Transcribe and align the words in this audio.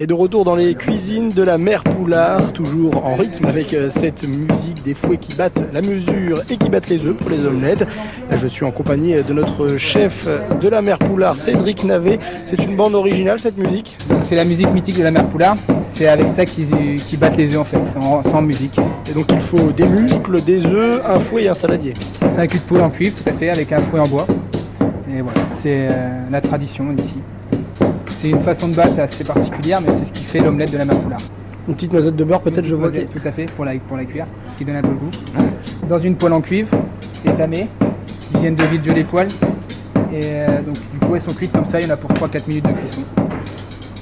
Et 0.00 0.06
de 0.06 0.14
retour 0.14 0.44
dans 0.44 0.54
les 0.54 0.76
cuisines 0.76 1.30
de 1.30 1.42
la 1.42 1.58
mère 1.58 1.82
Poulard, 1.82 2.52
toujours 2.52 3.04
en 3.04 3.16
rythme 3.16 3.46
avec 3.46 3.74
euh, 3.74 3.88
cette 3.88 4.28
musique 4.28 4.80
des 4.84 4.94
fouets 4.94 5.16
qui 5.16 5.34
battent 5.34 5.64
la 5.72 5.82
mesure 5.82 6.40
et 6.48 6.56
qui 6.56 6.70
battent 6.70 6.88
les 6.88 7.04
œufs 7.04 7.16
pour 7.16 7.30
les 7.30 7.44
omelettes. 7.44 7.84
Je 8.30 8.46
suis 8.46 8.64
en 8.64 8.70
compagnie 8.70 9.20
de 9.20 9.32
notre 9.32 9.76
chef 9.76 10.28
de 10.60 10.68
la 10.68 10.82
mère 10.82 11.00
Poulard, 11.00 11.36
Cédric 11.36 11.82
Navet. 11.82 12.20
C'est 12.46 12.62
une 12.64 12.76
bande 12.76 12.94
originale 12.94 13.40
cette 13.40 13.58
musique? 13.58 13.98
C'est 14.20 14.36
la 14.36 14.44
musique 14.44 14.72
mythique 14.72 14.98
de 14.98 15.02
la 15.02 15.10
mère 15.10 15.28
Poulard. 15.28 15.56
C'est 15.82 16.06
avec 16.06 16.28
ça 16.36 16.44
qu'ils 16.44 17.18
battent 17.18 17.36
les 17.36 17.52
œufs 17.56 17.60
en 17.60 17.64
fait, 17.64 17.82
sans, 17.82 18.22
sans 18.22 18.40
musique. 18.40 18.78
Et 19.10 19.14
donc 19.14 19.26
il 19.32 19.40
faut 19.40 19.72
des 19.72 19.86
muscles, 19.86 20.42
des 20.42 20.64
œufs, 20.64 21.02
un 21.04 21.18
fouet 21.18 21.42
et 21.42 21.48
un 21.48 21.54
saladier. 21.54 21.94
C'est 22.30 22.38
un 22.38 22.46
cul 22.46 22.58
de 22.58 22.62
poule 22.62 22.82
en 22.82 22.90
cuivre 22.90 23.16
tout 23.16 23.28
à 23.28 23.32
fait, 23.32 23.50
avec 23.50 23.72
un 23.72 23.80
fouet 23.80 23.98
en 23.98 24.06
bois. 24.06 24.28
Et 25.12 25.22
voilà, 25.22 25.40
c'est 25.50 25.88
euh, 25.90 26.20
la 26.30 26.40
tradition 26.40 26.92
d'ici. 26.92 27.18
C'est 28.18 28.30
une 28.30 28.40
façon 28.40 28.66
de 28.66 28.74
battre 28.74 28.98
assez 28.98 29.22
particulière, 29.22 29.80
mais 29.80 29.92
c'est 29.96 30.06
ce 30.06 30.12
qui 30.12 30.24
fait 30.24 30.40
l'omelette 30.40 30.72
de 30.72 30.78
la 30.78 30.84
mère 30.84 30.98
Poulard. 30.98 31.20
Une 31.68 31.74
petite 31.74 31.92
noisette 31.92 32.16
de 32.16 32.24
beurre 32.24 32.40
peut-être, 32.40 32.64
je 32.64 32.74
vois. 32.74 32.90
Tout 32.90 33.20
à 33.24 33.30
fait, 33.30 33.46
pour 33.46 33.64
la, 33.64 33.74
pour 33.76 33.96
la 33.96 34.04
cuire, 34.06 34.26
ce 34.52 34.58
qui 34.58 34.64
donne 34.64 34.74
un 34.74 34.82
peu 34.82 34.88
le 34.88 34.94
goût. 34.94 35.10
Dans 35.88 36.00
une 36.00 36.16
poêle 36.16 36.32
en 36.32 36.40
cuivre, 36.40 36.76
étamée, 37.24 37.68
qui 38.32 38.40
viennent 38.40 38.56
de 38.56 38.64
vider 38.64 38.92
les 38.92 39.04
poêles. 39.04 39.28
Et 40.12 40.22
euh, 40.24 40.62
donc 40.62 40.74
du 40.74 40.98
coup 40.98 41.14
elles 41.14 41.20
sont 41.20 41.32
cuites 41.32 41.52
comme 41.52 41.66
ça, 41.66 41.80
il 41.80 41.86
y 41.86 41.88
en 41.88 41.94
a 41.94 41.96
pour 41.96 42.10
3-4 42.10 42.48
minutes 42.48 42.66
de 42.66 42.72
cuisson. 42.72 43.02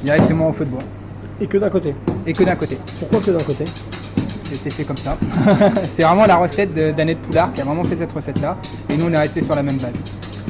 Directement 0.03 0.49
au 0.49 0.53
feu 0.55 0.65
de 0.65 0.71
bois. 0.71 0.83
Et 1.39 1.47
que 1.47 1.59
d'un 1.59 1.69
côté 1.69 1.95
Et 2.27 2.33
que 2.33 2.43
d'un 2.43 2.57
côté. 2.57 2.79
Pourquoi 2.99 3.21
que 3.21 3.33
d'un 3.33 3.45
côté? 3.45 3.65
C'était 4.45 4.71
fait 4.71 4.85
comme 4.85 4.97
ça. 4.97 5.19
c'est 5.93 6.05
vraiment 6.05 6.25
la 6.25 6.37
recette 6.37 6.73
d'Annette 6.73 7.19
Poulard 7.19 7.53
qui 7.53 7.61
a 7.61 7.65
vraiment 7.65 7.85
fait 7.85 7.97
cette 7.97 8.13
recette-là. 8.13 8.57
Et 8.89 8.97
nous 8.97 9.09
on 9.11 9.13
est 9.13 9.19
resté 9.19 9.43
sur 9.43 9.55
la 9.55 9.63
même 9.63 9.77
base. 9.77 10.03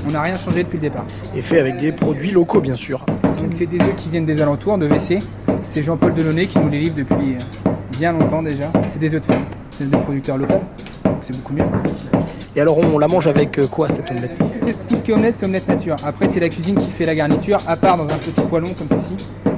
On 0.07 0.13
n'a 0.13 0.23
rien 0.23 0.37
changé 0.37 0.63
depuis 0.63 0.77
le 0.77 0.83
départ. 0.83 1.05
Et 1.35 1.43
fait 1.43 1.59
avec 1.59 1.79
des 1.79 1.91
produits 1.91 2.31
locaux 2.31 2.61
bien 2.61 2.77
sûr. 2.77 3.05
Donc 3.41 3.53
c'est 3.53 3.67
des 3.67 3.81
œufs 3.81 3.97
qui 3.97 4.09
viennent 4.09 4.27
des 4.27 4.41
alentours 4.41 4.79
de 4.79 4.87
WC. 4.87 5.19
C'est 5.63 5.83
Jean-Paul 5.83 6.15
Delaunay 6.15 6.47
qui 6.47 6.59
nous 6.59 6.69
les 6.69 6.81
livre 6.81 6.97
depuis 6.97 7.35
euh, 7.35 7.71
bien 7.99 8.13
longtemps 8.13 8.43
déjà. 8.43 8.71
C'est 8.89 8.99
des 8.99 9.15
œufs 9.15 9.21
de 9.21 9.27
ferme. 9.27 9.45
C'est 9.77 9.89
des 9.89 9.99
producteurs 9.99 10.39
locaux. 10.39 10.63
Donc 11.05 11.17
c'est 11.23 11.37
beaucoup 11.37 11.53
mieux. 11.53 11.65
Et 12.55 12.61
alors 12.61 12.79
on 12.79 12.99
la 12.99 13.09
mange 13.09 13.27
avec 13.27 13.59
euh, 13.59 13.67
quoi 13.67 13.89
cette 13.89 14.11
omelette? 14.11 14.39
Tout 14.89 14.97
ce 14.97 15.03
qui 15.03 15.11
est 15.11 15.15
omelette, 15.15 15.35
c'est 15.37 15.45
omelette 15.45 15.69
nature. 15.69 15.97
Après 16.05 16.29
c'est 16.29 16.41
la 16.41 16.49
cuisine 16.49 16.77
qui 16.77 16.91
fait 16.91 17.05
la 17.05 17.15
garniture, 17.15 17.59
à 17.67 17.77
part 17.77 17.97
dans 17.97 18.05
un 18.05 18.19
petit 18.19 18.41
poêlon 18.41 18.75
comme 18.75 19.01
ceci. 19.01 19.15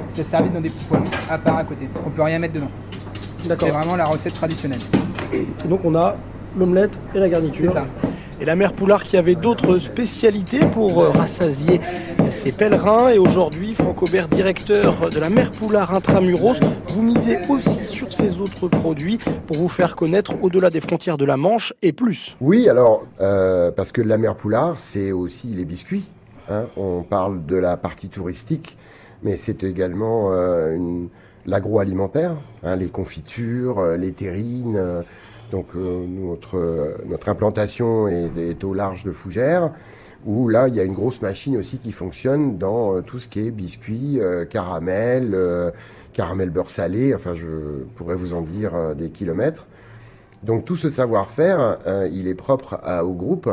C'est 0.09 0.25
servi 0.25 0.51
dans 0.51 0.61
des 0.61 0.71
petits 0.71 0.85
poêlons, 0.85 1.05
à 1.31 1.39
part 1.39 1.59
à 1.59 1.65
côté. 1.65 1.89
On 2.05 2.11
peut 2.11 2.23
rien 2.23 2.39
mettre 2.39 2.55
dedans. 2.55 2.71
C'est 3.47 3.71
vraiment 3.71 3.97
la 3.97 4.05
recette 4.05 4.35
traditionnelle. 4.35 4.81
Et 5.33 5.47
donc 5.69 5.81
on 5.85 5.95
a 5.95 6.17
l'omelette 6.59 6.99
et 7.15 7.21
la 7.21 7.29
garniture. 7.29 7.71
C'est 7.71 7.75
ça. 7.75 7.87
Et 8.41 8.45
la 8.45 8.55
mère 8.55 8.73
Poulard 8.73 9.03
qui 9.03 9.17
avait 9.17 9.35
d'autres 9.35 9.79
spécialités 9.79 10.61
pour 10.61 11.03
euh, 11.03 11.11
rassasier 11.11 11.81
ses 12.31 12.53
pèlerins. 12.53 13.09
Et 13.09 13.19
aujourd'hui, 13.19 13.75
Franck 13.75 14.01
Aubert, 14.03 14.29
directeur 14.29 15.11
de 15.11 15.19
la 15.19 15.29
mère 15.29 15.51
Poulard 15.51 15.93
Intramuros, 15.93 16.61
vous 16.89 17.03
misez 17.03 17.39
aussi 17.49 17.85
sur 17.85 18.13
ces 18.13 18.41
autres 18.41 18.69
produits 18.69 19.19
pour 19.49 19.57
vous 19.57 19.69
faire 19.69 19.97
connaître 19.97 20.35
au-delà 20.41 20.71
des 20.71 20.81
frontières 20.81 21.17
de 21.17 21.25
la 21.25 21.37
Manche 21.37 21.75
et 21.83 21.93
plus. 21.93 22.37
Oui, 22.41 22.69
alors, 22.69 23.05
euh, 23.21 23.73
parce 23.73 23.91
que 23.91 24.03
la 24.03 24.19
mère 24.19 24.37
Poulard, 24.37 24.79
c'est 24.79 25.11
aussi 25.11 25.49
les 25.49 25.65
biscuits. 25.65 26.05
Hein. 26.49 26.67
On 26.77 27.03
parle 27.03 27.45
de 27.45 27.57
la 27.57 27.77
partie 27.77 28.09
touristique, 28.09 28.79
mais 29.25 29.37
c'est 29.37 29.65
également 29.65 30.31
euh, 30.31 30.79
l'agroalimentaire, 31.45 32.37
hein, 32.63 32.77
les 32.77 32.89
confitures, 32.89 33.83
les 33.97 34.13
terrines. 34.13 34.81
Donc 35.51 35.69
euh, 35.77 36.07
notre, 36.07 36.59
euh, 36.59 36.97
notre 37.07 37.29
implantation 37.29 38.09
est, 38.09 38.63
au 38.65 38.75
large 38.75 39.05
de 39.05 39.13
Fougères, 39.13 39.73
où 40.27 40.49
là, 40.49 40.69
il 40.69 40.75
y 40.75 40.81
a 40.81 40.85
une 40.85 40.95
grosse 40.95 41.23
machine 41.23 41.57
aussi 41.57 41.79
qui 41.79 41.93
fonctionne 41.93 42.59
dans 42.59 42.97
euh, 42.97 43.01
tout 43.01 43.19
ce 43.19 43.29
qui 43.29 43.47
est 43.47 43.51
biscuits, 43.51 44.21
caramel, 44.51 45.37
caramel 46.13 46.51
beurre 46.51 46.71
salé, 46.71 47.15
enfin 47.15 47.35
je 47.35 47.47
pourrais 47.97 48.17
vous 48.17 48.35
en 48.35 48.43
dire 48.43 48.95
des 48.97 49.11
kilomètres. 49.11 49.67
Donc 50.43 50.65
tout 50.65 50.77
ce 50.77 50.91
savoir-faire, 50.91 51.79
il 52.13 52.29
est 52.29 52.35
propre 52.35 52.81
au 53.03 53.13
groupe 53.13 53.51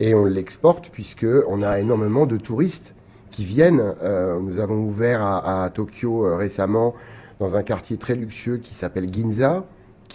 et 0.00 0.14
on 0.14 0.24
l'exporte 0.24 0.88
puisque 0.90 1.26
on 1.48 1.62
a 1.62 1.80
énormément 1.80 2.26
de 2.26 2.36
touristes 2.36 2.94
qui 3.30 3.44
viennent. 3.44 3.94
Nous 4.40 4.58
avons 4.58 4.84
ouvert 4.84 5.22
à, 5.22 5.70
Tokyo 5.72 6.36
récemment 6.36 6.94
dans 7.40 7.56
un 7.56 7.62
quartier 7.62 7.98
très 7.98 8.14
luxueux 8.14 8.56
qui 8.56 8.74
s'appelle 8.74 9.12
Ginza, 9.12 9.64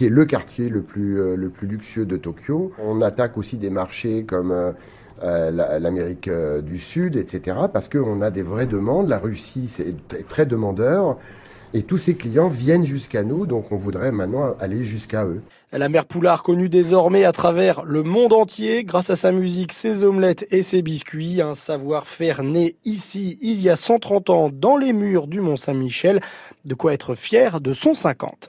qui 0.00 0.06
est 0.06 0.08
le 0.08 0.24
quartier 0.24 0.70
le 0.70 0.80
plus, 0.80 1.20
euh, 1.20 1.36
le 1.36 1.50
plus 1.50 1.66
luxueux 1.68 2.06
de 2.06 2.16
Tokyo. 2.16 2.72
On 2.82 3.02
attaque 3.02 3.36
aussi 3.36 3.58
des 3.58 3.68
marchés 3.68 4.24
comme 4.24 4.50
euh, 4.50 4.72
euh, 5.22 5.50
la- 5.50 5.78
l'Amérique 5.78 6.30
du 6.64 6.78
Sud, 6.78 7.16
etc. 7.16 7.54
Parce 7.70 7.86
qu'on 7.90 8.22
a 8.22 8.30
des 8.30 8.40
vraies 8.40 8.64
demandes. 8.66 9.10
La 9.10 9.18
Russie 9.18 9.66
c'est 9.68 9.94
très- 10.26 10.46
demandeur. 10.46 11.18
Et 11.74 11.82
tous 11.82 11.98
ces 11.98 12.14
clients 12.14 12.48
viennent 12.48 12.86
jusqu'à 12.86 13.22
nous, 13.22 13.44
donc 13.46 13.70
on 13.72 13.76
voudrait 13.76 14.10
maintenant 14.10 14.56
aller 14.58 14.84
jusqu'à 14.86 15.26
eux. 15.26 15.42
La 15.70 15.90
mère 15.90 16.06
Poulard 16.06 16.42
connue 16.42 16.70
désormais 16.70 17.24
à 17.24 17.32
travers 17.32 17.84
le 17.84 18.02
monde 18.02 18.32
entier 18.32 18.82
grâce 18.84 19.10
à 19.10 19.16
sa 19.16 19.32
musique, 19.32 19.72
ses 19.74 20.02
omelettes 20.02 20.46
et 20.50 20.62
ses 20.62 20.80
biscuits. 20.80 21.42
Un 21.42 21.52
savoir-faire 21.54 22.42
né 22.42 22.74
ici 22.86 23.38
il 23.42 23.60
y 23.60 23.68
a 23.68 23.76
130 23.76 24.30
ans 24.30 24.50
dans 24.50 24.78
les 24.78 24.94
murs 24.94 25.26
du 25.26 25.42
Mont 25.42 25.58
Saint-Michel. 25.58 26.20
De 26.64 26.74
quoi 26.74 26.94
être 26.94 27.14
fier 27.14 27.60
de 27.60 27.74
son 27.74 27.92
50. 27.92 28.48